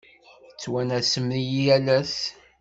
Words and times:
Ttwanasen-iyi 0.51 1.59
yal 1.65 1.87
ass. 1.99 2.15